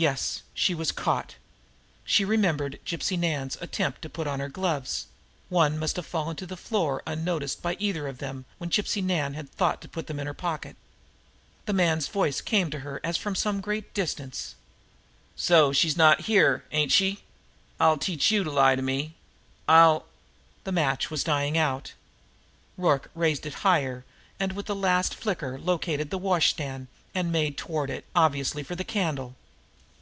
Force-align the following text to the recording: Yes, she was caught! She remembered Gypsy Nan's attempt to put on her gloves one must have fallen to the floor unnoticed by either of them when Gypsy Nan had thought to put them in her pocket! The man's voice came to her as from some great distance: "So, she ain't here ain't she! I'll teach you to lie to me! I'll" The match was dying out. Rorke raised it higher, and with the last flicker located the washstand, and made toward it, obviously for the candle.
Yes, 0.00 0.42
she 0.54 0.76
was 0.76 0.92
caught! 0.92 1.34
She 2.04 2.24
remembered 2.24 2.78
Gypsy 2.86 3.18
Nan's 3.18 3.56
attempt 3.60 4.00
to 4.02 4.08
put 4.08 4.28
on 4.28 4.38
her 4.38 4.48
gloves 4.48 5.08
one 5.48 5.76
must 5.76 5.96
have 5.96 6.06
fallen 6.06 6.36
to 6.36 6.46
the 6.46 6.56
floor 6.56 7.02
unnoticed 7.04 7.62
by 7.62 7.74
either 7.80 8.06
of 8.06 8.18
them 8.18 8.44
when 8.58 8.70
Gypsy 8.70 9.02
Nan 9.02 9.34
had 9.34 9.50
thought 9.50 9.80
to 9.80 9.88
put 9.88 10.06
them 10.06 10.20
in 10.20 10.28
her 10.28 10.34
pocket! 10.34 10.76
The 11.66 11.72
man's 11.72 12.06
voice 12.06 12.40
came 12.40 12.70
to 12.70 12.78
her 12.78 13.00
as 13.02 13.16
from 13.16 13.34
some 13.34 13.60
great 13.60 13.92
distance: 13.92 14.54
"So, 15.34 15.72
she 15.72 15.92
ain't 16.00 16.20
here 16.20 16.64
ain't 16.70 16.92
she! 16.92 17.24
I'll 17.80 17.98
teach 17.98 18.30
you 18.30 18.44
to 18.44 18.52
lie 18.52 18.76
to 18.76 18.82
me! 18.82 19.16
I'll" 19.66 20.06
The 20.62 20.70
match 20.70 21.10
was 21.10 21.24
dying 21.24 21.58
out. 21.58 21.92
Rorke 22.76 23.10
raised 23.16 23.46
it 23.46 23.54
higher, 23.66 24.04
and 24.38 24.52
with 24.52 24.66
the 24.66 24.76
last 24.76 25.12
flicker 25.16 25.58
located 25.58 26.10
the 26.10 26.18
washstand, 26.18 26.86
and 27.16 27.32
made 27.32 27.58
toward 27.58 27.90
it, 27.90 28.04
obviously 28.14 28.62
for 28.62 28.76
the 28.76 28.84
candle. 28.84 29.34